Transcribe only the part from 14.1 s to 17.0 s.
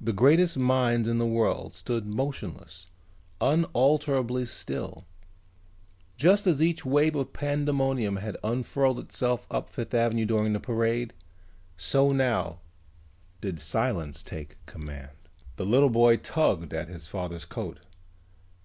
take command. The little boy tugged at